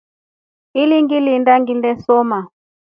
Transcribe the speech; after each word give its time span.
Ini 0.81 0.97
ngilinda 1.03 1.53
nginesoma. 1.61 2.39